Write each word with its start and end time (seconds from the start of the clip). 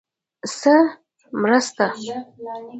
_څه 0.57 0.75
مرسته؟ 1.41 1.85